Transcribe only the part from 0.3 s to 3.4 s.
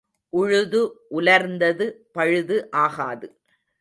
உழுது உலர்ந்தது பழுது ஆகாது.